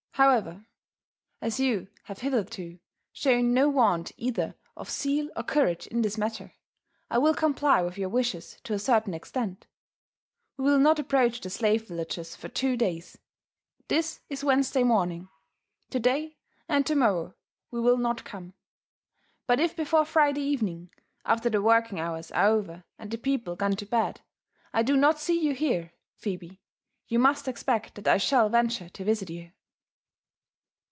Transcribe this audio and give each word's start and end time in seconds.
However, 0.15 0.65
as 1.41 1.59
you 1.59 1.87
have 2.03 2.19
hitherto 2.19 2.79
shown 3.11 3.55
no 3.55 3.69
want 3.69 4.11
either 4.17 4.53
of 4.77 4.91
zeal 4.91 5.29
or 5.35 5.41
courage 5.41 5.87
in 5.87 6.03
this 6.03 6.15
matter, 6.17 6.53
I 7.09 7.17
will 7.17 7.33
comply 7.33 7.81
with 7.81 7.97
your 7.97 8.09
wishes 8.09 8.59
to 8.65 8.73
a 8.75 8.79
certain 8.79 9.15
extent: 9.15 9.65
we 10.57 10.65
will 10.65 10.77
not 10.77 10.99
approach 10.99 11.39
the 11.41 11.49
slave 11.49 11.87
villages 11.87 12.35
'for 12.35 12.49
two 12.49 12.77
days. 12.77 13.17
This 13.87 14.19
is 14.29 14.43
Wednesday 14.43 14.83
morning; 14.83 15.27
to 15.89 15.99
day 15.99 16.37
and 16.69 16.85
to 16.85 16.93
morrow 16.95 17.33
we 17.71 17.79
will 17.81 17.97
not 17.97 18.23
come: 18.25 18.53
but 19.47 19.59
if 19.59 19.75
before 19.75 20.05
Friday 20.05 20.41
evening, 20.43 20.91
after 21.25 21.49
the 21.49 21.63
working 21.63 21.99
hours 21.99 22.29
are 22.31 22.45
over 22.47 22.83
and 22.99 23.09
the 23.09 23.17
people 23.17 23.55
gone 23.55 23.75
to 23.77 23.87
bed, 23.87 24.21
I 24.71 24.83
do 24.83 24.95
not 24.97 25.19
see 25.19 25.39
you 25.41 25.55
here,' 25.55 25.93
Phebe, 26.13 26.59
you 27.07 27.17
must 27.17 27.47
expect 27.47 27.95
that 27.95 28.07
I 28.09 28.17
shall 28.17 28.49
venture 28.49 28.89
to 28.89 29.03
visit 29.05 29.31
you." 29.31 29.51